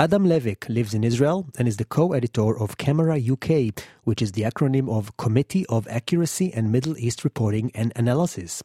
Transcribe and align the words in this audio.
Adam 0.00 0.26
Levick 0.26 0.68
lives 0.68 0.94
in 0.94 1.02
Israel 1.02 1.48
and 1.58 1.66
is 1.66 1.76
the 1.76 1.84
co-editor 1.84 2.56
of 2.56 2.78
Camera 2.78 3.18
UK, 3.18 3.74
which 4.04 4.22
is 4.22 4.30
the 4.30 4.42
acronym 4.42 4.88
of 4.88 5.16
Committee 5.16 5.66
of 5.66 5.88
Accuracy 5.88 6.52
and 6.54 6.70
Middle 6.70 6.96
East 6.98 7.24
Reporting 7.24 7.72
and 7.74 7.92
Analysis. 7.96 8.62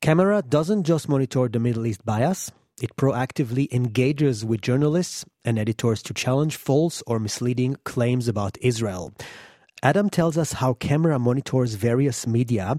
Camera 0.00 0.42
doesn't 0.42 0.84
just 0.84 1.08
monitor 1.08 1.48
the 1.48 1.58
Middle 1.58 1.86
East 1.88 2.06
bias, 2.06 2.52
it 2.80 2.94
proactively 2.94 3.66
engages 3.72 4.44
with 4.44 4.60
journalists 4.60 5.24
and 5.44 5.58
editors 5.58 6.04
to 6.04 6.14
challenge 6.14 6.54
false 6.54 7.02
or 7.04 7.18
misleading 7.18 7.76
claims 7.82 8.28
about 8.28 8.56
Israel. 8.60 9.12
Adam 9.82 10.08
tells 10.08 10.38
us 10.38 10.52
how 10.52 10.74
Camera 10.74 11.18
monitors 11.18 11.74
various 11.74 12.28
media 12.28 12.76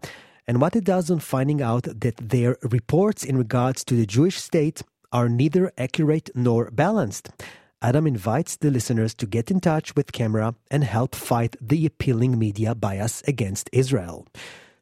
and 0.48 0.62
what 0.62 0.78
it 0.78 0.86
does 0.86 1.12
on 1.12 1.20
finding 1.20 1.62
out 1.62 1.84
that 1.84 2.16
their 2.16 2.56
reports 2.64 3.26
in 3.26 3.38
regards 3.38 3.84
to 3.84 3.96
the 3.96 4.06
Jewish 4.06 4.38
state 4.38 4.82
are 5.12 5.28
neither 5.28 5.74
accurate 5.78 6.30
nor 6.34 6.72
balanced. 6.72 7.30
Adam 7.84 8.06
invites 8.06 8.58
the 8.58 8.70
listeners 8.70 9.16
to 9.16 9.26
get 9.26 9.50
in 9.50 9.60
touch 9.60 9.96
with 9.96 10.12
Camera 10.12 10.54
and 10.70 10.84
help 10.84 11.16
fight 11.16 11.56
the 11.60 11.84
appealing 11.88 12.38
media 12.38 12.76
bias 12.76 13.24
against 13.28 13.72
Israel. 13.74 14.28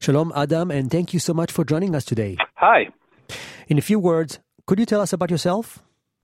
Shalom, 0.02 0.34
Adam, 0.36 0.70
and 0.70 0.92
thank 0.92 1.14
you 1.14 1.20
so 1.20 1.34
much 1.34 1.50
for 1.50 1.64
joining 1.64 1.96
us 1.96 2.04
today. 2.04 2.36
Hi. 2.56 2.90
In 3.70 3.78
a 3.78 3.82
few 3.82 4.00
words, 4.00 4.40
could 4.68 4.80
you 4.80 4.86
tell 4.86 5.00
us 5.00 5.14
about 5.14 5.32
yourself? 5.32 5.82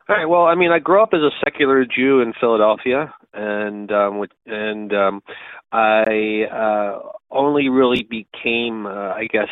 All 0.10 0.18
right. 0.18 0.26
Well, 0.26 0.44
I 0.44 0.56
mean, 0.56 0.72
I 0.72 0.80
grew 0.80 1.02
up 1.02 1.10
as 1.14 1.22
a 1.22 1.32
secular 1.44 1.86
Jew 1.86 2.20
in 2.20 2.34
Philadelphia, 2.40 3.14
and 3.34 3.92
um, 3.92 4.24
and 4.46 4.94
um, 4.94 5.24
I 5.72 6.44
uh, 6.52 7.00
only 7.32 7.70
really 7.70 8.04
became, 8.04 8.86
uh, 8.86 9.14
I 9.14 9.28
guess, 9.32 9.50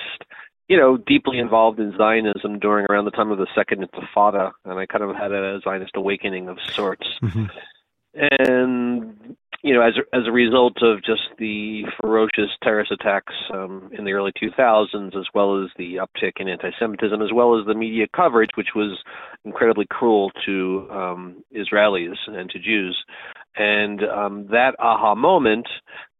you 0.67 0.78
know, 0.78 0.97
deeply 0.97 1.39
involved 1.39 1.80
in 1.80 1.95
Zionism 1.97 2.59
during 2.59 2.86
around 2.89 3.06
the 3.06 3.11
time 3.11 3.31
of 3.31 3.38
the 3.38 3.47
Second 3.56 3.88
Intifada, 3.88 4.52
and 4.66 4.80
I 4.80 4.86
kind 4.86 5.03
of 5.03 5.16
had 5.16 5.31
a 5.31 5.59
Zionist 5.64 5.95
awakening 5.95 6.47
of 6.47 6.58
sorts. 6.73 7.08
Mm-hmm. 7.22 7.45
And 8.16 9.36
you 9.64 9.73
know, 9.73 9.81
as 9.81 9.94
a, 9.97 10.16
as 10.16 10.28
a 10.28 10.31
result 10.31 10.83
of 10.83 11.03
just 11.03 11.22
the 11.39 11.83
ferocious 12.02 12.50
terrorist 12.61 12.92
attacks 12.92 13.33
um, 13.53 13.89
in 13.97 14.03
the 14.03 14.11
early 14.11 14.33
2000s, 14.33 15.16
as 15.16 15.25
well 15.33 15.64
as 15.64 15.70
the 15.78 15.95
uptick 15.95 16.33
in 16.38 16.50
anti-Semitism, 16.50 17.22
as 17.22 17.31
well 17.33 17.58
as 17.58 17.66
the 17.66 17.73
media 17.73 18.05
coverage, 18.14 18.50
which 18.55 18.75
was 18.75 19.02
incredibly 19.45 19.86
cruel 19.89 20.31
to 20.45 20.86
um, 20.92 21.44
Israelis 21.55 22.17
and 22.27 22.50
to 22.50 22.59
Jews, 22.59 23.05
and 23.55 24.01
um, 24.03 24.47
that 24.51 24.75
aha 24.79 25.15
moment 25.15 25.67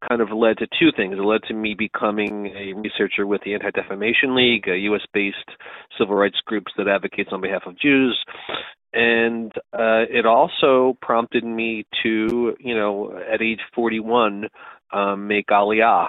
kind 0.08 0.20
of 0.20 0.30
led 0.30 0.58
to 0.58 0.66
two 0.78 0.90
things. 0.96 1.14
It 1.16 1.22
led 1.22 1.42
to 1.48 1.54
me 1.54 1.74
becoming 1.74 2.46
a 2.48 2.72
researcher 2.74 3.26
with 3.26 3.40
the 3.44 3.54
Anti-Defamation 3.54 4.34
League, 4.34 4.68
a 4.68 4.76
U.S.-based 4.76 5.54
civil 5.98 6.14
rights 6.14 6.40
group 6.44 6.64
that 6.76 6.88
advocates 6.88 7.30
on 7.32 7.40
behalf 7.40 7.62
of 7.66 7.78
Jews, 7.78 8.22
and 8.92 9.52
uh, 9.72 10.06
it 10.08 10.24
also 10.24 10.96
prompted 11.02 11.44
me 11.44 11.84
to, 12.04 12.54
you 12.60 12.74
know, 12.76 13.18
at 13.32 13.42
age 13.42 13.60
41, 13.74 14.48
um, 14.92 15.26
make 15.26 15.48
Aliyah 15.48 16.08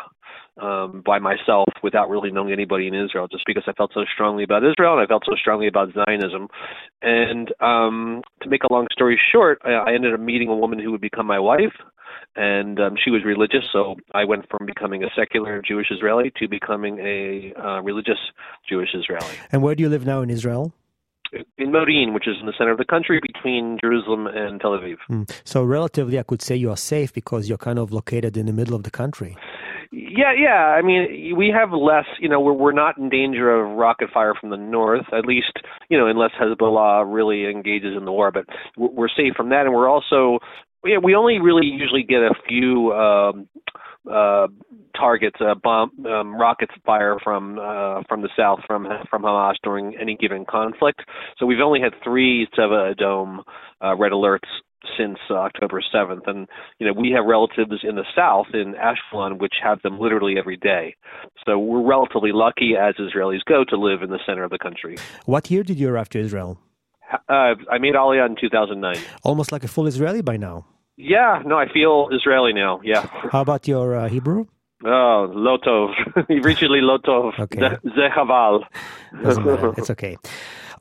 um, 0.62 1.04
by 1.06 1.20
myself 1.20 1.68
without 1.84 2.10
really 2.10 2.32
knowing 2.32 2.54
anybody 2.54 2.88
in 2.88 2.94
Israel, 2.94 3.28
just 3.28 3.44
because 3.46 3.64
I 3.68 3.74
felt 3.74 3.92
so 3.94 4.06
strongly 4.14 4.44
about 4.44 4.64
Israel 4.64 4.94
and 4.94 5.02
I 5.02 5.08
felt 5.08 5.24
so 5.26 5.36
strongly 5.36 5.68
about 5.68 5.90
Zionism. 5.94 6.48
And 7.02 7.54
um, 7.60 8.22
to 8.42 8.50
make 8.50 8.64
a 8.64 8.72
long 8.72 8.88
story 8.92 9.20
short, 9.32 9.62
I, 9.64 9.72
I 9.72 9.94
ended 9.94 10.14
up 10.14 10.20
meeting 10.20 10.50
a 10.50 10.56
woman 10.56 10.80
who 10.80 10.92
would 10.92 11.02
become 11.02 11.26
my 11.26 11.40
wife. 11.40 11.76
And 12.38 12.80
um, 12.82 12.96
she 13.02 13.12
was 13.12 13.24
religious, 13.24 13.64
so 13.72 13.96
I 14.14 14.26
went 14.26 14.50
from 14.50 14.66
becoming 14.66 15.04
a 15.04 15.08
secular 15.16 15.62
Jewish 15.66 15.88
Israeli 15.90 16.34
to 16.38 16.50
becoming 16.50 17.00
a 17.00 17.54
uh, 17.58 17.82
religious 17.82 18.18
Jewish 18.68 18.90
Israeli. 18.94 19.38
And 19.54 19.62
where 19.62 19.74
do 19.74 19.84
you 19.84 19.90
live 19.90 20.06
now 20.06 20.22
in 20.22 20.30
Israel? 20.30 20.74
in 21.58 21.72
Modin, 21.72 22.14
which 22.14 22.28
is 22.28 22.36
in 22.40 22.46
the 22.46 22.54
center 22.58 22.72
of 22.72 22.78
the 22.78 22.86
country 22.86 23.20
between 23.22 23.78
Jerusalem 23.82 24.28
and 24.28 24.60
Tel 24.62 24.72
Aviv. 24.72 24.98
Mm. 25.10 25.30
So, 25.44 25.64
relatively, 25.64 26.20
I 26.20 26.24
could 26.24 26.42
say 26.42 26.56
you 26.56 26.70
are 26.70 26.78
safe 26.78 27.14
because 27.14 27.50
you're 27.50 27.58
kind 27.58 27.80
of 27.80 27.92
located 27.92 28.38
in 28.38 28.46
the 28.46 28.54
middle 28.54 28.76
of 28.76 28.84
the 28.84 28.92
country. 28.92 29.36
Yeah, 29.98 30.34
yeah. 30.38 30.76
I 30.78 30.82
mean, 30.82 31.38
we 31.38 31.54
have 31.58 31.72
less. 31.72 32.04
You 32.20 32.28
know, 32.28 32.42
we're 32.42 32.52
we're 32.54 32.74
not 32.74 32.98
in 32.98 33.08
danger 33.08 33.50
of 33.50 33.78
rocket 33.78 34.10
fire 34.14 34.34
from 34.40 34.50
the 34.50 34.58
north, 34.58 35.06
at 35.14 35.26
least. 35.26 35.54
You 35.90 35.98
know, 35.98 36.08
unless 36.08 36.32
Hezbollah 36.40 37.06
really 37.08 37.46
engages 37.50 37.96
in 37.96 38.04
the 38.04 38.12
war. 38.12 38.30
But 38.30 38.46
we're 38.78 39.08
safe 39.08 39.34
from 39.38 39.50
that, 39.50 39.66
and 39.66 39.74
we're 39.74 39.90
also. 39.90 40.40
Yeah, 40.84 40.98
we 41.02 41.16
only 41.16 41.40
really 41.40 41.66
usually 41.66 42.04
get 42.04 42.18
a 42.18 42.34
few. 42.48 42.92
Um, 42.92 43.48
uh, 44.12 44.48
targets, 44.96 45.38
uh, 45.42 45.56
bomb, 45.56 45.90
um, 46.06 46.36
rockets 46.40 46.74
fire 46.86 47.18
from 47.24 47.58
uh, 47.58 48.04
from 48.08 48.22
the 48.22 48.30
south 48.38 48.60
from 48.68 48.88
from 49.10 49.24
Hamas 49.24 49.56
during 49.64 49.96
any 50.00 50.16
given 50.16 50.46
conflict. 50.48 51.02
So 51.40 51.48
we've 51.48 51.60
only 51.60 51.80
had 51.80 51.94
three 52.04 52.48
Tzeva 52.56 52.94
Adom 52.96 53.40
uh, 53.84 53.96
red 53.98 54.12
alerts 54.12 54.48
since 54.98 55.18
uh, 55.30 55.36
October 55.36 55.82
7th, 55.94 56.28
and 56.28 56.48
you 56.80 56.88
know 56.88 56.94
we 56.94 57.12
have 57.12 57.26
relatives 57.26 57.84
in 57.84 57.96
the 57.96 58.06
south 58.16 58.48
in 58.54 58.76
Ashkelon 58.76 59.40
which 59.40 59.56
have 59.64 59.82
them 59.82 60.00
literally 60.00 60.36
every 60.38 60.58
day. 60.58 60.96
So 61.46 61.58
we're 61.58 61.88
relatively 61.88 62.32
lucky 62.34 62.74
as 62.80 62.96
Israelis 62.96 63.44
go 63.46 63.64
to 63.70 63.78
live 63.78 64.02
in 64.02 64.10
the 64.10 64.20
center 64.26 64.44
of 64.44 64.52
the 64.52 64.60
country. 64.60 64.98
What 65.26 65.50
year 65.52 65.64
did 65.64 65.80
you 65.80 65.90
arrive 65.90 66.10
to 66.10 66.20
Israel? 66.20 66.60
Uh, 67.30 67.56
I 67.72 67.78
made 67.80 67.96
Aliyah 67.96 68.26
in 68.28 68.36
2009. 68.40 68.98
Almost 69.24 69.52
like 69.52 69.64
a 69.64 69.68
full 69.68 69.88
Israeli 69.88 70.22
by 70.22 70.38
now. 70.38 70.66
Yeah, 70.98 71.42
no, 71.46 71.58
I 71.58 71.72
feel 71.72 72.10
Israeli 72.12 72.54
now. 72.54 72.82
Yeah. 72.84 73.06
How 73.32 73.42
about 73.42 73.68
your 73.68 73.96
uh, 73.96 74.10
Hebrew? 74.10 74.46
Oh, 74.84 75.32
Lotov. 75.34 75.94
Originally 76.46 76.82
Lotov. 76.82 77.40
Okay. 77.40 77.60
Zechaval. 77.98 78.64
It's 79.78 79.90
okay. 79.90 80.18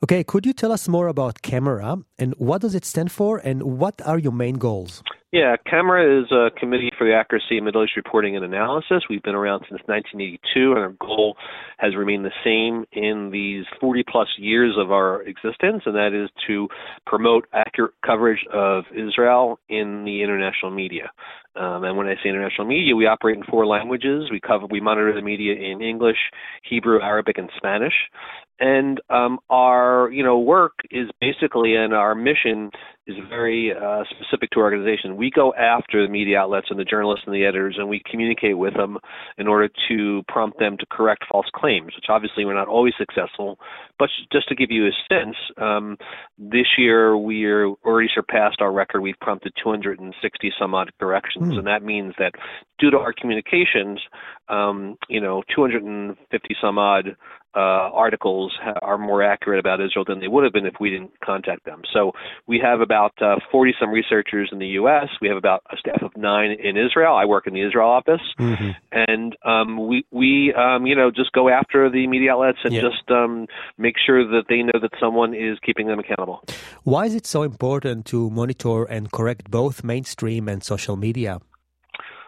Okay, 0.03 0.23
could 0.23 0.45
you 0.45 0.53
tell 0.53 0.71
us 0.71 0.87
more 0.87 1.07
about 1.07 1.41
Camera 1.41 1.99
and 2.19 2.33
what 2.37 2.61
does 2.61 2.75
it 2.75 2.85
stand 2.85 3.11
for 3.11 3.37
and 3.37 3.63
what 3.63 4.01
are 4.05 4.19
your 4.19 4.33
main 4.33 4.55
goals? 4.55 5.01
Yeah, 5.31 5.57
CAMERA 5.69 6.23
is 6.23 6.31
a 6.31 6.49
committee 6.57 6.91
for 6.97 7.05
the 7.05 7.13
accuracy 7.13 7.57
of 7.57 7.65
Middle 7.65 7.83
East 7.83 7.97
reporting 7.97 8.37
and 8.37 8.45
analysis. 8.45 9.03
We've 9.09 9.21
been 9.21 9.35
around 9.35 9.65
since 9.67 9.81
1982, 9.85 10.71
and 10.71 10.79
our 10.79 10.95
goal 10.97 11.35
has 11.77 11.93
remained 11.93 12.23
the 12.23 12.31
same 12.41 12.85
in 12.93 13.31
these 13.31 13.65
40 13.81 14.05
plus 14.09 14.29
years 14.37 14.75
of 14.77 14.93
our 14.93 15.23
existence, 15.23 15.83
and 15.85 15.95
that 15.95 16.13
is 16.13 16.29
to 16.47 16.69
promote 17.05 17.47
accurate 17.51 17.95
coverage 18.05 18.45
of 18.53 18.85
Israel 18.95 19.59
in 19.67 20.05
the 20.05 20.23
international 20.23 20.71
media. 20.71 21.11
Um, 21.57 21.83
and 21.83 21.97
when 21.97 22.07
I 22.07 22.15
say 22.15 22.29
international 22.29 22.67
media, 22.67 22.95
we 22.95 23.05
operate 23.05 23.35
in 23.37 23.43
four 23.43 23.65
languages. 23.65 24.29
We 24.31 24.39
cover, 24.39 24.67
we 24.67 24.79
monitor 24.79 25.13
the 25.13 25.21
media 25.21 25.53
in 25.53 25.81
English, 25.81 26.31
Hebrew, 26.63 27.01
Arabic, 27.01 27.37
and 27.37 27.49
Spanish. 27.57 27.93
And 28.59 29.01
um, 29.09 29.39
our, 29.49 30.09
you 30.11 30.23
know, 30.23 30.39
work 30.39 30.73
is 30.91 31.09
basically, 31.19 31.75
and 31.75 31.93
our 31.93 32.15
mission 32.15 32.71
is 33.07 33.15
very 33.29 33.71
uh, 33.71 34.03
specific 34.09 34.49
to 34.51 34.59
our 34.59 34.65
organization. 34.65 35.15
We 35.15 35.29
go 35.29 35.53
after 35.53 36.01
the 36.05 36.11
media 36.11 36.39
outlets 36.39 36.67
and 36.69 36.79
the 36.79 36.85
journalists 36.85 37.25
and 37.27 37.35
the 37.35 37.45
editors, 37.45 37.75
and 37.77 37.87
we 37.87 38.01
communicate 38.09 38.57
with 38.57 38.73
them 38.73 38.97
in 39.37 39.47
order 39.47 39.69
to 39.89 40.23
prompt 40.27 40.57
them 40.57 40.77
to 40.79 40.85
correct 40.89 41.25
false 41.31 41.45
claims, 41.55 41.93
which 41.95 42.05
obviously 42.09 42.45
we're 42.45 42.55
not 42.55 42.67
always 42.67 42.93
successful. 42.97 43.59
But 43.99 44.09
just 44.31 44.47
to 44.49 44.55
give 44.55 44.71
you 44.71 44.87
a 44.87 44.91
sense, 45.13 45.35
um, 45.57 45.97
this 46.37 46.65
year 46.77 47.15
we 47.15 47.45
are 47.45 47.67
already 47.85 48.09
surpassed 48.13 48.59
our 48.59 48.71
record. 48.71 49.01
We've 49.01 49.19
prompted 49.21 49.53
260 49.61 50.53
some 50.59 50.73
odd 50.73 50.91
corrections, 50.99 51.51
Hmm. 51.53 51.59
and 51.59 51.67
that 51.67 51.83
means 51.83 52.13
that 52.17 52.33
due 52.79 52.89
to 52.89 52.97
our 52.97 53.13
communications, 53.13 53.99
um, 54.49 54.97
you 55.09 55.21
know, 55.21 55.43
250 55.53 56.55
some 56.59 56.77
odd 56.79 57.15
uh, 57.55 57.59
articles 58.05 58.51
are 58.81 58.97
more 58.97 59.23
accurate 59.23 59.59
about 59.59 59.79
Israel 59.81 60.05
than 60.07 60.19
they 60.19 60.27
would 60.27 60.43
have 60.43 60.53
been 60.53 60.65
if 60.65 60.75
we 60.79 60.89
didn't 60.89 61.11
contact 61.21 61.65
them. 61.65 61.81
So 61.93 62.11
we 62.47 62.59
have 62.59 62.81
about 62.81 63.13
uh, 63.21 63.35
40 63.51 63.73
some 63.79 63.91
researchers 63.91 64.49
in 64.51 64.59
the 64.59 64.67
U.S. 64.81 65.07
We 65.21 65.27
have 65.29 65.37
about 65.37 65.63
a 65.71 65.77
staff 65.77 66.01
of 66.01 66.15
nine 66.17 66.51
in 66.51 66.77
Israel. 66.77 67.15
I 67.15 67.25
work 67.25 67.47
in 67.47 67.53
the 67.53 67.61
Israel 67.61 67.89
office, 67.89 68.21
Mm-hmm. 68.39 68.71
and 68.91 69.35
um, 69.45 69.87
we 69.87 70.05
we 70.11 70.53
um, 70.53 70.85
you 70.85 70.95
know 70.95 71.09
just 71.11 71.31
go 71.31 71.49
after 71.49 71.89
the 71.89 72.05
media 72.07 72.33
outlets 72.33 72.59
and 72.65 72.73
Yeah. 72.73 72.81
just 72.81 73.09
um, 73.09 73.47
make 73.77 73.95
sure 74.05 74.21
that 74.33 74.43
they 74.49 74.61
know 74.61 74.79
that 74.85 74.91
someone 74.99 75.33
is 75.33 75.57
keeping 75.65 75.87
them 75.87 75.99
accountable. 75.99 76.43
Why 76.83 77.05
is 77.05 77.15
it 77.15 77.25
so 77.25 77.43
important 77.43 78.05
to 78.07 78.29
monitor 78.29 78.83
and 78.85 79.11
correct 79.11 79.49
both 79.49 79.83
mainstream 79.83 80.47
and 80.49 80.63
social 80.63 80.95
media? 80.97 81.39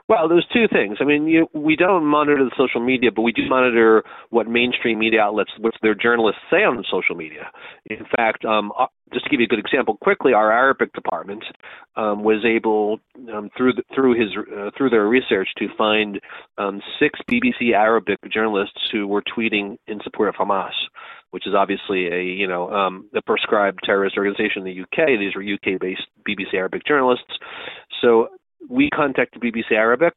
Well, 0.10 0.30
there's 0.30 0.48
two 0.54 0.68
things. 0.72 1.00
I 1.02 1.04
mean, 1.04 1.28
you, 1.28 1.48
we 1.54 1.76
don't 1.76 2.06
monitor 2.06 2.42
the 2.42 2.56
social 2.58 2.80
media, 2.80 3.12
but 3.14 3.24
we 3.24 3.34
do 3.34 3.48
monitor 3.50 4.04
what 4.30 4.48
mainstream 4.48 5.00
media 5.00 5.20
outlets, 5.20 5.52
what 5.60 5.74
their 5.82 5.96
journalists 5.96 6.40
say 6.50 6.64
on 6.64 6.82
social 6.90 7.14
media. 7.14 7.52
In 7.88 8.06
fact, 8.16 8.46
um, 8.46 8.72
uh, 8.80 8.86
just 9.14 9.26
to 9.26 9.30
give 9.30 9.42
you 9.42 9.46
a 9.46 9.50
good 9.50 9.60
example, 9.60 9.98
quickly, 9.98 10.32
our 10.32 10.50
Arabic 10.50 10.94
department 10.94 11.44
um, 11.98 12.24
was 12.24 12.46
able, 12.46 13.00
um, 13.34 13.50
through 13.58 13.74
the, 13.74 13.84
through 13.94 14.18
his 14.18 14.30
uh, 14.58 14.72
through 14.78 14.90
their 14.92 15.08
research, 15.08 15.50
to 15.58 15.68
find 15.78 16.22
um, 16.58 16.82
six 17.00 17.20
BBC 17.30 17.74
Arabic 17.74 18.20
journalists 18.32 18.80
who 18.94 19.08
were 19.08 19.24
tweeting 19.24 19.78
in 19.88 20.00
support 20.06 20.30
of 20.30 20.36
Hamas, 20.36 20.72
which 21.32 21.46
is 21.46 21.54
obviously 21.54 22.08
a 22.08 22.24
you 22.24 22.48
know 22.48 22.70
um, 22.72 23.10
a 23.14 23.22
prescribed 23.22 23.80
terrorist 23.84 24.18
organization 24.18 24.66
in 24.66 24.74
the 24.74 24.82
UK. 24.84 25.20
These 25.20 25.36
were 25.36 25.44
UK-based 25.44 26.08
BBC 26.26 26.54
Arabic 26.54 26.86
journalists. 26.86 27.34
So 28.02 28.30
we 28.70 28.90
contacted 28.90 29.42
BBC 29.42 29.72
Arabic, 29.72 30.14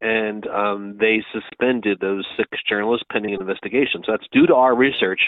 and 0.00 0.46
um, 0.48 0.96
they 1.00 1.24
suspended 1.32 1.98
those 2.00 2.26
six 2.36 2.50
journalists 2.68 3.06
pending 3.10 3.34
an 3.34 3.40
investigation. 3.40 4.02
So 4.04 4.12
that's 4.12 4.26
due 4.30 4.46
to 4.46 4.54
our 4.54 4.76
research. 4.76 5.20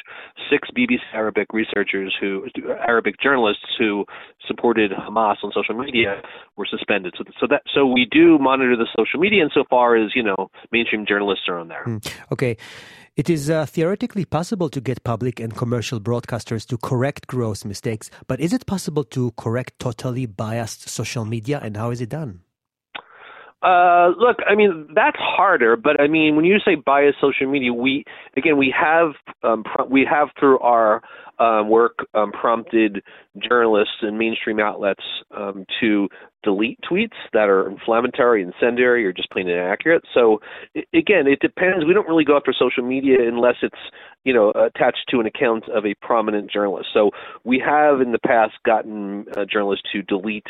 Six 0.50 0.68
BBC 0.76 1.00
Arabic 1.14 1.48
researchers 1.52 2.14
who, 2.20 2.46
Arabic 2.86 3.14
journalists 3.20 3.64
who 3.78 4.04
supported 4.46 4.90
Hamas 4.90 5.36
on 5.42 5.52
social 5.54 5.74
media, 5.74 6.20
were 6.56 6.66
suspended. 6.66 7.14
So, 7.16 7.24
so 7.40 7.46
that 7.48 7.62
so 7.74 7.86
we 7.86 8.06
do 8.10 8.38
monitor 8.38 8.76
the 8.76 8.88
social 8.96 9.20
media 9.20 9.42
insofar 9.42 9.96
as 9.96 10.10
you 10.14 10.22
know 10.22 10.50
mainstream 10.70 11.06
journalists 11.06 11.44
are 11.48 11.58
on 11.58 11.68
there. 11.68 11.84
Mm, 11.86 12.12
okay. 12.32 12.56
It 13.16 13.28
is 13.28 13.50
uh, 13.50 13.66
theoretically 13.66 14.24
possible 14.24 14.68
to 14.68 14.80
get 14.80 15.02
public 15.02 15.40
and 15.40 15.56
commercial 15.56 15.98
broadcasters 15.98 16.64
to 16.68 16.78
correct 16.78 17.26
gross 17.26 17.64
mistakes, 17.64 18.10
but 18.28 18.38
is 18.38 18.52
it 18.52 18.64
possible 18.64 19.02
to 19.04 19.32
correct 19.32 19.80
totally 19.80 20.26
biased 20.26 20.88
social 20.88 21.24
media, 21.24 21.58
and 21.60 21.76
how 21.76 21.90
is 21.90 22.00
it 22.00 22.10
done? 22.10 22.42
Uh, 23.60 24.10
look, 24.16 24.36
I 24.48 24.54
mean 24.54 24.88
that's 24.94 25.16
harder, 25.18 25.76
but 25.76 26.00
I 26.00 26.06
mean 26.06 26.36
when 26.36 26.44
you 26.44 26.58
say 26.64 26.76
bias 26.76 27.16
social 27.20 27.50
media, 27.50 27.72
we 27.72 28.04
again 28.36 28.56
we 28.56 28.72
have 28.78 29.12
um, 29.42 29.64
we 29.90 30.06
have 30.08 30.28
through 30.38 30.60
our 30.60 31.02
um, 31.40 31.68
work 31.68 32.06
um, 32.14 32.30
prompted 32.32 33.02
journalists 33.48 33.94
and 34.02 34.18
mainstream 34.18 34.60
outlets 34.60 35.02
um, 35.36 35.64
to 35.80 36.08
delete 36.42 36.78
tweets 36.88 37.16
that 37.32 37.48
are 37.48 37.68
inflammatory, 37.68 38.42
incendiary, 38.42 39.04
or 39.04 39.12
just 39.12 39.30
plain 39.30 39.48
inaccurate. 39.48 40.02
So 40.14 40.40
it, 40.74 40.86
again, 40.94 41.26
it 41.26 41.40
depends. 41.40 41.84
We 41.84 41.94
don't 41.94 42.08
really 42.08 42.24
go 42.24 42.36
after 42.36 42.54
social 42.56 42.84
media 42.84 43.16
unless 43.26 43.56
it's 43.62 43.74
you 44.24 44.32
know 44.32 44.50
attached 44.50 45.04
to 45.10 45.18
an 45.18 45.26
account 45.26 45.64
of 45.68 45.84
a 45.84 45.94
prominent 46.00 46.50
journalist. 46.50 46.90
So 46.94 47.10
we 47.44 47.60
have 47.64 48.00
in 48.00 48.12
the 48.12 48.20
past 48.20 48.54
gotten 48.64 49.26
uh, 49.36 49.44
journalists 49.50 49.84
to 49.92 50.02
delete 50.02 50.46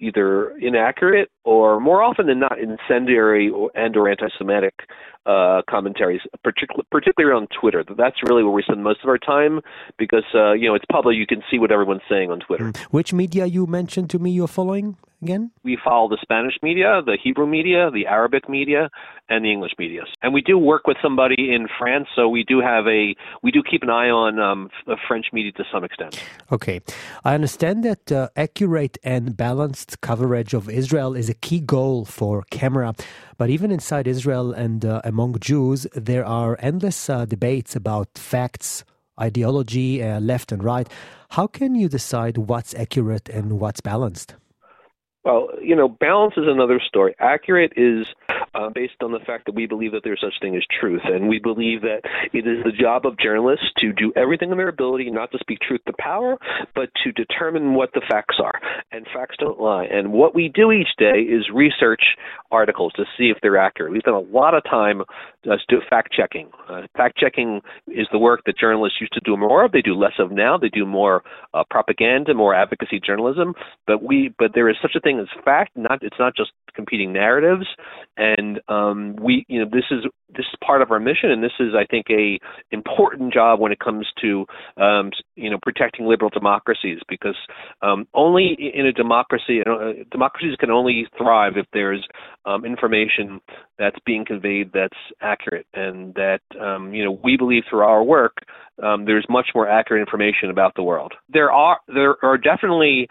either 0.00 0.56
inaccurate 0.58 1.30
or 1.44 1.80
more 1.80 2.02
often 2.02 2.26
than 2.26 2.40
not 2.40 2.58
incendiary 2.58 3.50
or, 3.50 3.70
and 3.74 3.96
or 3.96 4.08
anti-Semitic 4.08 4.74
uh, 5.26 5.62
commentaries, 5.68 6.22
particularly 6.42 6.86
particularly 6.90 7.36
on 7.36 7.46
Twitter. 7.60 7.84
That's 7.96 8.16
really 8.28 8.42
where 8.42 8.52
we 8.52 8.62
spend 8.62 8.82
most 8.82 9.00
of 9.02 9.08
our 9.08 9.18
time 9.18 9.60
because 9.98 10.24
uh, 10.34 10.52
you 10.52 10.68
know 10.68 10.74
it's 10.74 10.84
public. 10.90 11.16
You 11.16 11.26
can 11.26 11.42
see 11.50 11.58
what 11.58 11.70
everyone's 11.70 12.02
saying 12.08 12.30
on 12.30 12.40
Twitter. 12.40 12.72
Mm. 12.72 12.76
Which 12.84 13.12
media 13.12 13.46
you 13.46 13.66
mentioned 13.66 14.10
to 14.10 14.18
me 14.18 14.30
you're 14.30 14.48
following 14.48 14.96
again? 15.22 15.50
We 15.62 15.78
follow 15.82 16.08
the 16.08 16.18
Spanish 16.22 16.54
media, 16.62 17.00
the 17.04 17.18
Hebrew 17.22 17.46
media, 17.46 17.90
the 17.90 18.06
Arabic 18.06 18.48
media, 18.48 18.90
and 19.28 19.44
the 19.44 19.52
English 19.52 19.72
media. 19.78 20.02
And 20.22 20.32
we 20.34 20.42
do 20.42 20.58
work 20.58 20.86
with 20.86 20.96
somebody 21.02 21.54
in 21.54 21.68
France, 21.78 22.08
so 22.16 22.28
we 22.28 22.44
do 22.44 22.60
have 22.60 22.86
a 22.86 23.14
we 23.42 23.50
do 23.50 23.62
keep 23.62 23.82
an 23.82 23.90
eye 23.90 24.10
on 24.10 24.38
um, 24.38 24.70
the 24.86 24.96
French 25.06 25.26
media 25.32 25.52
to 25.52 25.64
some 25.72 25.84
extent. 25.84 26.22
Okay, 26.50 26.80
I 27.24 27.34
understand 27.34 27.84
that 27.84 28.12
uh, 28.12 28.28
accurate 28.36 28.98
and 29.02 29.36
balanced 29.36 30.00
coverage 30.00 30.54
of 30.54 30.68
Israel 30.68 31.14
is 31.14 31.28
a 31.28 31.34
key 31.34 31.60
goal 31.60 32.04
for 32.04 32.42
Camera. 32.50 32.94
But 33.38 33.48
even 33.50 33.70
inside 33.70 34.06
Israel 34.06 34.52
and 34.52 34.84
uh, 34.84 35.00
among 35.04 35.38
Jews, 35.40 35.86
there 35.94 36.26
are 36.26 36.58
endless 36.60 37.08
uh, 37.08 37.24
debates 37.24 37.74
about 37.74 38.18
facts, 38.18 38.84
ideology, 39.18 40.02
uh, 40.02 40.20
left 40.20 40.52
and 40.52 40.62
right. 40.62 40.88
How 41.30 41.46
can 41.46 41.74
you 41.74 41.88
decide 41.88 42.36
what's 42.36 42.74
accurate 42.74 43.28
and 43.28 43.58
what's 43.60 43.80
balanced? 43.80 44.34
Well, 45.24 45.50
you 45.60 45.76
know, 45.76 45.88
balance 45.88 46.34
is 46.38 46.44
another 46.46 46.80
story. 46.80 47.14
Accurate 47.18 47.74
is 47.76 48.06
uh, 48.54 48.70
based 48.70 48.94
on 49.02 49.12
the 49.12 49.18
fact 49.20 49.46
that 49.46 49.54
we 49.54 49.66
believe 49.66 49.92
that 49.92 50.00
there's 50.02 50.20
such 50.20 50.40
thing 50.40 50.56
as 50.56 50.62
truth, 50.80 51.02
and 51.04 51.28
we 51.28 51.38
believe 51.38 51.82
that 51.82 52.00
it 52.32 52.46
is 52.46 52.64
the 52.64 52.72
job 52.72 53.04
of 53.04 53.18
journalists 53.18 53.66
to 53.78 53.92
do 53.92 54.12
everything 54.16 54.50
in 54.50 54.56
their 54.56 54.68
ability 54.68 55.10
not 55.10 55.30
to 55.32 55.38
speak 55.38 55.58
truth 55.60 55.80
to 55.86 55.92
power, 55.98 56.38
but 56.74 56.88
to 57.04 57.12
determine 57.12 57.74
what 57.74 57.92
the 57.92 58.02
facts 58.08 58.36
are. 58.42 58.58
And 58.92 59.06
facts 59.14 59.36
don't 59.38 59.60
lie. 59.60 59.84
And 59.84 60.12
what 60.12 60.34
we 60.34 60.48
do 60.48 60.72
each 60.72 60.88
day 60.98 61.20
is 61.20 61.48
research 61.52 62.02
articles 62.50 62.92
to 62.94 63.04
see 63.16 63.24
if 63.24 63.38
they're 63.42 63.58
accurate. 63.58 63.92
We 63.92 64.00
spend 64.00 64.16
a 64.16 64.20
lot 64.20 64.54
of 64.54 64.64
time 64.64 65.02
just 65.44 65.64
uh, 65.70 65.76
fact 65.88 66.12
checking. 66.12 66.50
Uh, 66.68 66.82
fact 66.96 67.16
checking 67.18 67.60
is 67.88 68.06
the 68.10 68.18
work 68.18 68.40
that 68.46 68.58
journalists 68.58 68.98
used 69.00 69.12
to 69.12 69.20
do 69.24 69.36
more 69.36 69.64
of. 69.64 69.72
They 69.72 69.82
do 69.82 69.94
less 69.94 70.14
of 70.18 70.30
now. 70.30 70.58
They 70.58 70.68
do 70.68 70.86
more 70.86 71.22
uh, 71.54 71.64
propaganda, 71.70 72.34
more 72.34 72.54
advocacy 72.54 73.00
journalism. 73.04 73.54
But 73.86 74.02
we, 74.02 74.34
but 74.38 74.52
there 74.54 74.68
is 74.68 74.76
such 74.82 74.92
a 74.96 75.00
thing 75.00 75.09
as 75.18 75.26
fact. 75.44 75.76
Not 75.76 76.02
it's 76.02 76.18
not 76.18 76.36
just 76.36 76.50
competing 76.74 77.12
narratives. 77.12 77.66
And 78.16 78.60
um, 78.68 79.16
we, 79.20 79.44
you 79.48 79.60
know, 79.60 79.66
this 79.70 79.84
is 79.90 80.04
this 80.28 80.46
is 80.46 80.58
part 80.64 80.82
of 80.82 80.90
our 80.90 81.00
mission, 81.00 81.30
and 81.30 81.42
this 81.42 81.52
is, 81.58 81.72
I 81.76 81.84
think, 81.86 82.06
a 82.10 82.38
important 82.70 83.32
job 83.32 83.58
when 83.60 83.72
it 83.72 83.80
comes 83.80 84.06
to, 84.22 84.46
um, 84.76 85.10
you 85.34 85.50
know, 85.50 85.58
protecting 85.62 86.06
liberal 86.06 86.30
democracies. 86.30 86.98
Because 87.08 87.36
um, 87.82 88.06
only 88.14 88.56
in 88.74 88.86
a 88.86 88.92
democracy, 88.92 89.60
know, 89.66 89.94
democracies 90.10 90.56
can 90.58 90.70
only 90.70 91.06
thrive 91.16 91.54
if 91.56 91.66
there's 91.72 92.06
um, 92.44 92.64
information 92.64 93.40
that's 93.78 93.98
being 94.04 94.24
conveyed 94.24 94.70
that's 94.72 94.98
accurate, 95.20 95.66
and 95.74 96.14
that 96.14 96.40
um, 96.60 96.94
you 96.94 97.04
know 97.04 97.18
we 97.24 97.36
believe 97.36 97.64
through 97.68 97.80
our 97.80 98.02
work 98.02 98.38
um, 98.82 99.04
there's 99.04 99.26
much 99.28 99.48
more 99.54 99.68
accurate 99.68 100.00
information 100.00 100.50
about 100.50 100.74
the 100.74 100.82
world. 100.82 101.12
There 101.28 101.52
are 101.52 101.78
there 101.88 102.16
are 102.24 102.38
definitely 102.38 103.08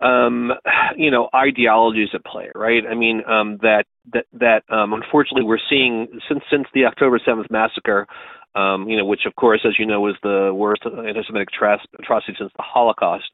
um, 0.00 0.52
you 0.96 1.10
know 1.10 1.28
ideologies 1.34 2.10
at 2.14 2.24
play, 2.24 2.50
right? 2.54 2.82
I 2.88 2.94
mean 2.94 3.22
um, 3.28 3.58
that 3.62 3.84
that 4.12 4.26
that 4.34 4.62
um, 4.70 4.92
unfortunately 4.92 5.44
we're 5.44 5.58
seeing 5.68 6.08
since 6.28 6.42
since 6.50 6.66
the 6.74 6.84
October 6.84 7.20
seventh 7.24 7.50
massacre 7.50 8.06
um, 8.56 8.88
you 8.88 8.96
know, 8.96 9.04
which 9.04 9.26
of 9.26 9.36
course, 9.36 9.60
as 9.66 9.78
you 9.78 9.86
know, 9.86 10.00
was 10.00 10.16
the 10.22 10.52
worst 10.54 10.82
anti-Semitic 10.84 11.48
atrocity 11.52 12.34
since 12.38 12.50
the 12.56 12.62
Holocaust. 12.62 13.24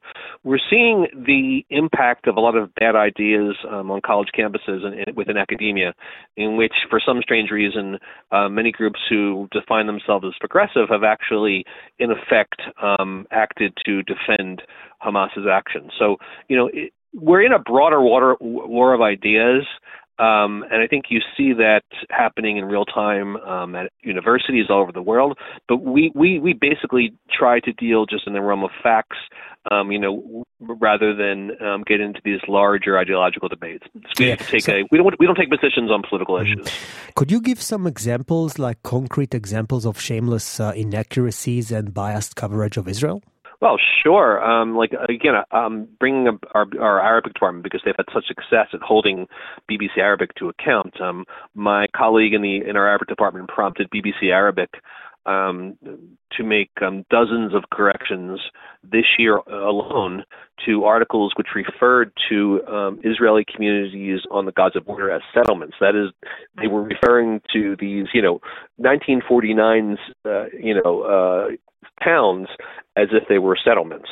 We're 0.43 0.59
seeing 0.69 1.07
the 1.15 1.65
impact 1.71 2.27
of 2.27 2.37
a 2.37 2.41
lot 2.41 2.57
of 2.57 2.75
bad 2.75 2.97
ideas 2.97 3.55
um, 3.71 3.91
on 3.91 4.01
college 4.05 4.29
campuses 4.37 4.85
and, 4.85 4.95
and, 4.95 5.17
within 5.17 5.37
academia, 5.37 5.95
in 6.37 6.57
which, 6.57 6.75
for 6.91 7.01
some 7.05 7.21
strange 7.23 7.51
reason, 7.51 7.99
uh, 8.33 8.49
many 8.49 8.73
groups 8.73 9.01
who 9.09 9.49
define 9.53 9.87
themselves 9.87 10.27
as 10.27 10.35
progressive 10.41 10.89
have 10.91 11.05
actually, 11.05 11.65
in 11.99 12.11
effect, 12.11 12.61
um, 12.83 13.27
acted 13.31 13.73
to 13.87 14.03
defend 14.03 14.63
Hamas's 14.99 15.47
actions. 15.51 15.93
So, 15.99 16.17
you 16.49 16.57
know, 16.57 16.69
it, 16.73 16.93
we're 17.15 17.43
in 17.43 17.53
a 17.53 17.59
broader 17.59 18.01
water, 18.01 18.37
war 18.41 18.95
of 18.95 19.01
ideas. 19.01 19.67
Um, 20.23 20.65
and 20.71 20.81
I 20.81 20.87
think 20.87 21.07
you 21.09 21.21
see 21.37 21.53
that 21.55 21.83
happening 22.11 22.57
in 22.57 22.65
real 22.67 22.85
time 22.85 23.37
um, 23.39 23.75
at 23.75 23.91
universities 24.03 24.67
all 24.71 24.81
over 24.81 24.93
the 24.93 25.03
world. 25.03 25.37
But 25.69 25.79
we, 25.79 26.13
we, 26.15 26.39
we 26.39 26.53
basically 26.53 27.13
try 27.37 27.59
to 27.61 27.73
deal 27.73 28.07
just 28.07 28.29
in 28.29 28.33
the 28.33 28.41
realm 28.41 28.63
of 28.63 28.71
facts, 28.85 29.17
um, 29.73 29.91
you 29.91 29.99
know, 29.99 30.45
rather 30.61 31.13
than 31.13 31.61
um, 31.61 31.83
get 31.85 32.01
into 32.01 32.21
these 32.25 32.39
larger 32.47 32.99
ideological 32.99 33.49
debates. 33.49 33.85
So 34.17 34.23
yeah. 34.23 34.37
take 34.37 34.63
so, 34.63 34.73
a, 34.75 34.85
we 34.93 34.99
don't 34.99 35.19
we 35.19 35.27
don't 35.27 35.35
take 35.35 35.51
positions 35.51 35.91
on 35.91 36.03
political 36.09 36.37
mm-hmm. 36.37 36.61
issues. 36.61 36.73
Could 37.17 37.33
you 37.33 37.41
give 37.41 37.61
some 37.61 37.87
examples, 37.89 38.61
like 38.61 38.81
concrete 38.85 39.35
examples 39.35 39.85
of 39.85 40.01
shameless 40.01 40.61
uh, 40.61 40.73
inaccuracies 40.77 41.73
and 41.73 41.93
biased 41.93 42.37
coverage 42.37 42.77
of 42.77 42.87
Israel? 42.87 43.23
Well, 43.63 43.79
sure. 44.03 44.43
Um, 44.43 44.75
like 44.75 44.91
again, 45.09 45.35
um, 45.53 45.87
bringing 46.01 46.27
up 46.27 46.41
our, 46.53 46.67
our 46.81 47.01
Arabic 47.01 47.33
department 47.35 47.63
because 47.63 47.81
they've 47.85 47.95
had 47.97 48.13
such 48.13 48.27
success 48.27 48.67
at 48.75 48.81
holding 48.83 49.29
BBC 49.71 49.99
Arabic 49.99 50.35
to 50.41 50.49
account. 50.49 51.01
Um, 51.01 51.25
my 51.55 51.87
colleague 51.97 52.35
in 52.35 52.43
the 52.43 52.69
in 52.69 52.77
our 52.77 52.89
Arabic 52.89 53.07
department 53.07 53.49
prompted 53.49 53.89
BBC 53.91 54.33
Arabic 54.33 54.69
um, 55.27 55.79
to 56.37 56.43
make 56.43 56.71
um, 56.85 57.07
dozens 57.09 57.55
of 57.55 57.63
corrections 57.73 58.41
this 58.83 59.05
year 59.17 59.37
alone 59.37 60.25
to 60.67 60.83
articles 60.83 61.33
which 61.37 61.47
referred 61.55 62.11
to 62.29 62.67
um, 62.67 63.01
Israeli 63.05 63.45
communities 63.45 64.23
on 64.33 64.45
the 64.45 64.51
Gaza 64.51 64.81
border 64.81 65.13
as 65.13 65.23
settlements. 65.33 65.77
That 65.79 65.95
is, 65.95 66.13
they 66.61 66.67
were 66.67 66.83
referring 66.83 67.41
to 67.53 67.77
these, 67.79 68.07
you 68.13 68.23
know, 68.23 68.41
1949's, 68.81 70.01
uh, 70.25 70.47
you 70.61 70.75
know, 70.83 71.03
uh, 71.03 71.57
towns 72.05 72.49
as 72.97 73.09
if 73.13 73.29
they 73.29 73.39
were 73.39 73.57
settlements. 73.63 74.09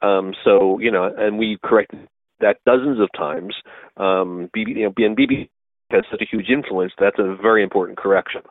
Um, 0.00 0.34
so 0.44 0.78
you 0.78 0.90
know, 0.90 1.12
and 1.16 1.38
we 1.38 1.58
corrected 1.62 2.08
that 2.40 2.58
dozens 2.66 3.00
of 3.00 3.08
times. 3.16 3.54
Um, 3.96 4.50
BB, 4.56 4.76
you 4.76 4.92
know, 4.96 5.46
has 5.90 6.04
such 6.10 6.22
a 6.22 6.26
huge 6.30 6.48
influence. 6.48 6.92
That's 6.98 7.18
a 7.18 7.36
very 7.40 7.62
important 7.62 7.98
correction. 7.98 8.42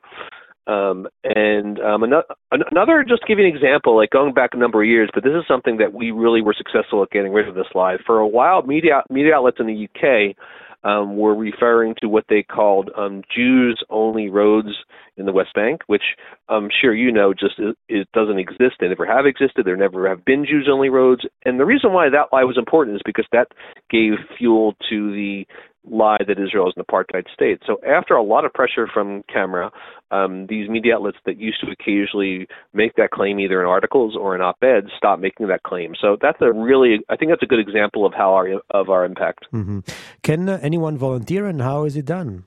Um, 0.68 1.08
and 1.24 1.80
um, 1.80 2.04
another, 2.04 2.24
another, 2.52 3.04
just 3.08 3.24
to 3.24 3.28
give 3.28 3.40
you 3.40 3.48
an 3.48 3.54
example, 3.54 3.98
like 3.98 4.12
going 4.12 4.34
back 4.34 4.52
a 4.54 4.58
number 4.58 4.82
of 4.82 4.88
years, 4.88 5.10
but 5.14 5.24
this 5.24 5.34
is 5.34 5.44
something 5.48 5.78
that 5.78 5.92
we 5.94 6.12
really 6.12 6.42
were 6.42 6.56
successful 6.56 7.02
at 7.02 7.10
getting 7.10 7.34
rid 7.34 7.48
of 7.48 7.56
this 7.56 7.66
lie. 7.74 7.98
For 8.06 8.20
a 8.20 8.28
while, 8.28 8.62
media 8.62 9.04
media 9.10 9.36
outlets 9.36 9.58
in 9.60 9.68
the 9.68 9.88
UK 9.90 10.36
um, 10.84 11.18
were 11.18 11.36
referring 11.36 11.96
to 12.02 12.10
what 12.10 12.26
they 12.30 12.44
called 12.44 12.90
um, 12.98 13.24
Jews 13.34 13.84
only 13.90 14.30
roads 14.30 14.70
in 15.18 15.26
the 15.26 15.32
West 15.32 15.54
Bank, 15.54 15.82
which 15.88 16.16
I'm 16.50 16.70
sure 16.82 16.94
you 16.94 17.12
know 17.12 17.34
just 17.34 17.60
it, 17.60 17.78
it 17.88 18.08
doesn't 18.14 18.40
exist. 18.40 18.76
They 18.80 18.88
never 18.88 19.06
have 19.06 19.26
existed. 19.26 19.66
There 19.66 19.78
never 19.78 20.08
have 20.10 20.26
been 20.26 20.46
Jews 20.46 20.68
only 20.72 20.90
roads. 20.90 21.22
And 21.46 21.60
the 21.60 21.66
reason 21.66 21.94
why 21.94 22.10
that 22.10 22.30
lie 22.32 22.44
was 22.44 22.58
important 22.58 22.96
is 22.96 23.02
because 23.06 23.28
that 23.32 23.50
gave 23.90 24.14
fuel 24.38 24.76
to 24.90 25.12
the 25.12 25.46
lie 25.84 26.18
that 26.28 26.40
Israel 26.40 26.68
is 26.68 26.74
an 26.78 26.84
apartheid 26.84 27.26
state. 27.34 27.62
So 27.66 27.78
after 27.88 28.14
a 28.14 28.24
lot 28.24 28.46
of 28.46 28.54
pressure 28.54 28.88
from 28.92 29.24
Camera, 29.32 29.72
um, 30.12 30.48
these 30.48 30.70
media 30.70 30.96
outlets 30.96 31.18
that 31.26 31.38
used 31.38 31.60
to 31.62 31.72
occasionally 31.72 32.48
make 32.74 32.96
that 32.96 33.12
claim 33.12 33.40
either 33.40 33.62
in 33.62 33.68
articles 33.68 34.16
or 34.16 34.36
in 34.36 34.42
op-eds 34.42 34.88
stopped 34.98 35.22
making 35.22 35.48
that 35.48 35.64
claim. 35.64 35.94
So 36.00 36.18
that's 36.22 36.38
a 36.42 36.52
really, 36.52 37.00
I 37.10 37.16
think 37.16 37.32
that's 37.32 37.44
a 37.44 37.48
good 37.48 37.60
example 37.60 38.06
of 38.06 38.14
how 38.14 38.34
our 38.34 38.62
of 38.70 38.90
our 38.90 39.06
impact. 39.06 39.46
Mm-hmm. 39.54 39.80
Can 40.22 40.50
uh, 40.50 40.60
anyone 40.62 40.98
volunteer, 40.98 41.48
and 41.48 41.62
how 41.62 41.86
is 41.86 41.96
it 41.96 42.06
done? 42.06 42.46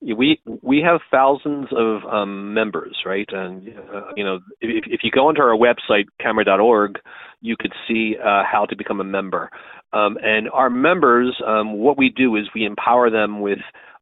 we 0.00 0.40
we 0.62 0.80
have 0.80 1.00
thousands 1.10 1.68
of 1.72 2.04
um, 2.10 2.54
members, 2.54 3.02
right? 3.04 3.28
And 3.30 3.68
uh, 3.68 4.12
you 4.16 4.24
know, 4.24 4.40
if, 4.60 4.84
if 4.86 5.00
you 5.02 5.10
go 5.10 5.28
onto 5.28 5.42
our 5.42 5.56
website 5.56 6.06
camera.org, 6.20 6.98
you 7.40 7.56
could 7.58 7.72
see 7.86 8.16
uh, 8.18 8.42
how 8.50 8.66
to 8.66 8.76
become 8.76 9.00
a 9.00 9.04
member. 9.04 9.50
Um, 9.92 10.18
and 10.22 10.48
our 10.50 10.70
members, 10.70 11.40
um, 11.46 11.78
what 11.78 11.98
we 11.98 12.10
do 12.10 12.36
is 12.36 12.44
we 12.54 12.64
empower 12.64 13.10
them 13.10 13.40
with 13.40 13.58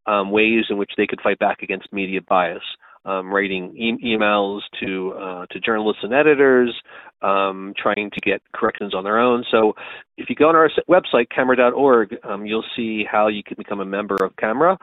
um, 0.06 0.30
ways 0.30 0.64
in 0.70 0.78
which 0.78 0.92
they 0.96 1.06
could 1.06 1.20
fight 1.20 1.38
back 1.38 1.62
against 1.62 1.92
media 1.92 2.20
bias. 2.26 2.62
Um, 3.04 3.32
writing 3.32 3.74
e- 3.74 4.16
emails 4.16 4.60
to 4.80 5.12
uh, 5.12 5.46
to 5.46 5.60
journalists 5.60 6.02
and 6.02 6.12
editors, 6.12 6.74
um, 7.22 7.72
trying 7.78 8.10
to 8.10 8.20
get 8.20 8.42
corrections 8.52 8.92
on 8.94 9.04
their 9.04 9.18
own. 9.18 9.44
So, 9.50 9.74
if 10.18 10.28
you 10.28 10.34
go 10.34 10.48
on 10.48 10.56
our 10.56 10.68
website, 10.90 11.30
camera.org, 11.30 12.16
um, 12.24 12.44
you'll 12.44 12.64
see 12.76 13.04
how 13.10 13.28
you 13.28 13.42
can 13.42 13.54
become 13.56 13.80
a 13.80 13.84
member 13.84 14.16
of 14.22 14.36
Camera 14.36 14.76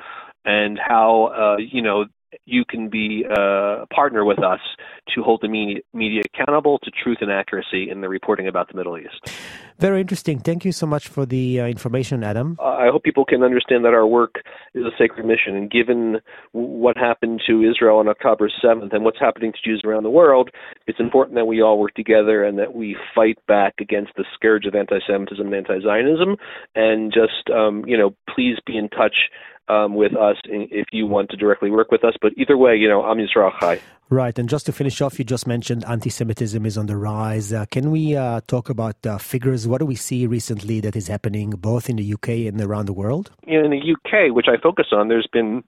and 0.44 0.80
how 0.80 1.26
uh, 1.38 1.58
you 1.58 1.82
know 1.82 2.06
you 2.46 2.64
can 2.66 2.90
be 2.90 3.26
uh, 3.30 3.84
a 3.84 3.88
partner 3.88 4.26
with 4.26 4.40
us 4.40 4.60
to 5.14 5.24
hold 5.24 5.42
the 5.42 5.48
media, 5.48 5.82
media 5.94 6.22
accountable 6.26 6.80
to 6.80 6.92
truth 6.92 7.18
and 7.22 7.32
accuracy 7.32 7.90
in 7.90 8.02
the 8.02 8.10
reporting 8.10 8.48
about 8.48 8.68
the 8.68 8.76
Middle 8.76 8.98
East. 8.98 9.36
Very 9.80 10.00
interesting. 10.00 10.40
Thank 10.40 10.64
you 10.64 10.72
so 10.72 10.86
much 10.86 11.08
for 11.08 11.26
the 11.26 11.60
uh, 11.60 11.66
information, 11.66 12.24
Adam. 12.24 12.58
Uh, 12.60 12.64
I 12.64 12.88
hope 12.90 13.04
people 13.04 13.26
can 13.26 13.44
understand 13.44 13.84
that 13.84 13.94
our 13.94 14.08
work 14.08 14.36
is 14.74 14.84
a 14.84 14.92
sacred 14.98 15.26
mission. 15.26 15.56
And 15.56 15.70
given 15.70 16.22
what 16.54 16.98
happened 16.98 17.42
to 17.48 17.62
Israel 17.62 17.98
on 17.98 18.08
October 18.08 18.50
7th 18.64 18.94
and 18.94 19.04
what's 19.04 19.20
happening 19.20 19.52
to 19.52 19.58
Jews 19.64 19.82
around 19.86 20.04
the 20.04 20.10
world, 20.10 20.50
it's 20.88 21.00
important 21.00 21.36
that 21.36 21.46
we 21.46 21.62
all 21.62 21.78
work 21.80 21.94
together 21.94 22.44
and 22.44 22.58
that 22.58 22.74
we 22.74 22.96
fight 23.14 23.38
back 23.48 23.76
against 23.80 24.14
the 24.16 24.26
scourge 24.34 24.66
of 24.66 24.76
anti 24.76 25.00
Semitism 25.06 25.46
and 25.46 25.56
anti 25.56 25.82
Zionism. 25.82 26.38
And 26.76 27.14
just, 27.14 27.50
um, 27.54 27.84
you 27.86 27.98
know, 27.98 28.16
please 28.34 28.58
be 28.66 28.78
in 28.78 28.88
touch 28.90 29.16
um, 29.68 29.96
with 29.96 30.16
us 30.16 30.38
if 30.46 30.88
you 30.92 31.08
want 31.08 31.30
to 31.30 31.38
directly 31.38 31.72
work 31.72 31.92
with 31.92 32.04
us. 32.04 32.14
But 32.22 32.34
either 32.38 32.58
way, 32.58 32.76
you 32.76 32.88
know, 32.88 33.06
Am 33.06 33.18
Yisrael 33.18 33.52
Chai. 33.60 33.80
Right, 34.10 34.38
and 34.38 34.48
just 34.48 34.68
to 34.68 34.72
finish 34.72 35.02
off, 35.02 35.18
you 35.18 35.26
just 35.26 35.48
mentioned 35.48 35.84
anti-Semitism 35.86 36.64
is 36.64 36.78
on 36.78 36.86
the 36.86 36.96
rise. 36.96 37.52
Uh, 37.52 37.66
can 37.66 37.90
we 37.90 38.16
uh, 38.16 38.42
talk 38.46 38.70
about 38.70 39.04
uh, 39.04 39.18
figures? 39.18 39.68
What 39.68 39.80
do 39.80 39.86
we 39.88 39.96
see 39.96 40.28
recently 40.28 40.80
that 40.82 40.96
is 40.96 41.08
happening 41.08 41.50
both 41.50 41.90
in 41.90 41.96
the 41.96 42.14
UK 42.14 42.30
and 42.48 42.62
around 42.62 42.86
the 42.86 42.94
world? 42.94 43.32
In 43.48 43.72
the 43.72 43.96
UK, 43.96 44.36
which 44.36 44.46
I 44.48 44.62
focus 44.62 44.88
on, 44.92 45.08
there's 45.08 45.28
been 45.34 45.64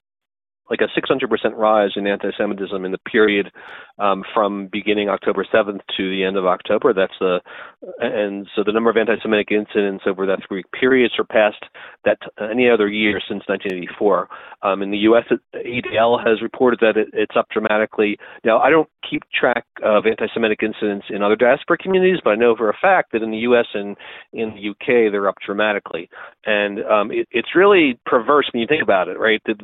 like 0.70 0.80
a 0.82 1.00
600% 1.00 1.56
rise 1.56 1.92
in 1.96 2.08
anti-Semitism 2.08 2.86
in 2.86 2.92
the 2.92 2.98
period 3.00 3.52
um, 4.00 4.24
from 4.34 4.70
beginning 4.72 5.10
October 5.10 5.46
7th 5.52 5.82
to 5.98 6.10
the 6.10 6.24
end 6.24 6.38
of 6.38 6.46
October. 6.46 6.94
That's 6.94 7.14
the 7.20 7.40
and 8.00 8.48
so 8.56 8.64
the 8.66 8.72
number 8.72 8.90
of 8.90 8.98
anti-Semitic 8.98 9.52
incidents 9.52 10.04
over 10.08 10.26
that 10.26 10.40
three-week 10.48 10.72
period 10.72 11.12
surpassed 11.16 11.64
that 12.06 12.18
any 12.52 12.70
other 12.70 12.88
year 12.88 13.20
since 13.28 13.44
1984. 13.48 14.28
Um, 14.64 14.82
in 14.82 14.92
the 14.92 14.98
U.S., 15.10 15.24
ADL 15.54 16.26
has 16.26 16.42
reported 16.42 16.80
that 16.82 16.98
it, 16.98 17.10
it's 17.14 17.36
up 17.38 17.48
dramatically. 17.50 18.18
Now, 18.44 18.60
I 18.60 18.70
don't 18.70 18.90
keep 19.08 19.24
track 19.32 19.66
of 19.84 20.06
anti-Semitic 20.06 20.60
incidents 20.64 21.06
in 21.10 21.22
other 21.22 21.36
diaspora 21.36 21.78
communities, 21.78 22.20
but 22.24 22.32
I 22.32 22.36
know 22.36 22.56
for 22.56 22.70
a 22.70 22.78
fact 22.82 23.12
that 23.12 23.22
in 23.22 23.32
the 23.32 23.38
U.S. 23.38 23.68
and 23.74 23.96
in 24.34 24.56
the 24.56 24.62
U.K. 24.62 25.10
they're 25.10 25.30
up 25.30 25.38
dramatically, 25.46 26.10
and 26.46 26.84
um, 26.86 27.12
it, 27.12 27.28
it's 27.32 27.56
really 27.56 28.00
perverse 28.06 28.50
when 28.52 28.62
you 28.62 28.68
think 28.68 28.84
about 28.84 29.08
it, 29.08 29.20
right? 29.20 29.42
The, 29.46 29.56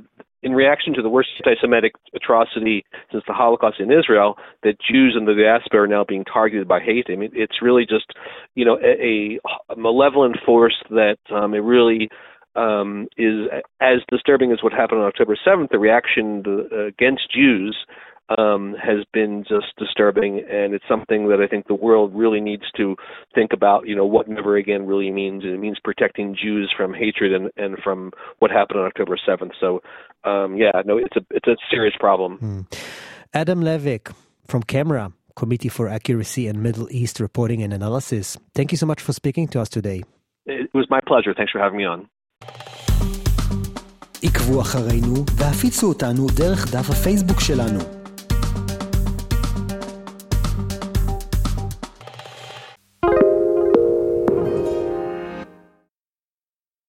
in 0.43 0.53
reaction 0.53 0.93
to 0.93 1.01
the 1.01 1.09
worst 1.09 1.29
anti-Semitic 1.43 1.93
atrocity 2.13 2.85
since 3.11 3.23
the 3.27 3.33
Holocaust 3.33 3.79
in 3.79 3.91
Israel, 3.91 4.35
that 4.63 4.75
Jews 4.79 5.15
in 5.17 5.25
the 5.25 5.33
diaspora 5.33 5.83
are 5.83 5.87
now 5.87 6.03
being 6.07 6.25
targeted 6.25 6.67
by 6.67 6.79
hate. 6.79 7.07
I 7.09 7.15
mean, 7.15 7.31
it's 7.33 7.61
really 7.61 7.85
just, 7.85 8.13
you 8.55 8.65
know, 8.65 8.77
a, 8.83 9.39
a 9.69 9.75
malevolent 9.75 10.37
force 10.45 10.75
that 10.89 11.17
um, 11.33 11.53
it 11.53 11.59
really 11.59 12.09
um, 12.55 13.07
is 13.17 13.47
as 13.81 13.99
disturbing 14.09 14.51
as 14.51 14.61
what 14.61 14.73
happened 14.73 15.01
on 15.01 15.07
October 15.07 15.35
7th. 15.35 15.69
The 15.69 15.79
reaction 15.79 16.43
to, 16.43 16.67
uh, 16.71 16.85
against 16.87 17.31
Jews 17.33 17.75
um, 18.36 18.74
has 18.82 19.04
been 19.12 19.44
just 19.48 19.68
disturbing, 19.78 20.44
and 20.50 20.74
it's 20.74 20.84
something 20.88 21.28
that 21.28 21.40
I 21.40 21.46
think 21.46 21.66
the 21.66 21.74
world 21.74 22.12
really 22.14 22.40
needs 22.40 22.64
to 22.76 22.96
think 23.34 23.52
about. 23.52 23.88
You 23.88 23.96
know 23.96 24.04
what 24.04 24.28
"never 24.28 24.56
again" 24.56 24.86
really 24.86 25.10
means. 25.10 25.44
It 25.44 25.58
means 25.58 25.78
protecting 25.82 26.36
Jews 26.36 26.72
from 26.76 26.92
hatred 26.92 27.32
and, 27.32 27.50
and 27.56 27.78
from 27.82 28.12
what 28.40 28.50
happened 28.50 28.80
on 28.80 28.86
October 28.86 29.16
seventh. 29.24 29.52
So, 29.58 29.80
um, 30.24 30.56
yeah, 30.56 30.82
no, 30.84 30.98
it's 30.98 31.16
a 31.16 31.22
it's 31.30 31.48
a 31.48 31.56
serious 31.70 31.94
problem. 31.98 32.38
Mm. 32.38 32.78
Adam 33.32 33.62
Levick 33.62 34.12
from 34.46 34.62
Camera 34.62 35.12
Committee 35.34 35.68
for 35.70 35.88
Accuracy 35.88 36.48
and 36.48 36.62
Middle 36.62 36.88
East 36.90 37.20
Reporting 37.20 37.62
and 37.62 37.72
Analysis. 37.72 38.36
Thank 38.54 38.72
you 38.72 38.78
so 38.78 38.86
much 38.86 39.00
for 39.00 39.12
speaking 39.12 39.48
to 39.48 39.60
us 39.60 39.68
today. 39.68 40.02
It 40.46 40.70
was 40.74 40.86
my 40.90 41.00
pleasure. 41.00 41.32
Thanks 41.34 41.52
for 41.52 41.60
having 41.60 41.78
me 41.78 41.86
on. 41.86 42.08
עקבו 44.24 44.60
אחרינו 44.60 45.14
והפיצו 45.36 45.88
אותנו 45.88 46.26
דרך 46.36 46.74
דף 46.74 46.90
הפייסבוק 46.90 47.40
שלנו. 47.40 48.01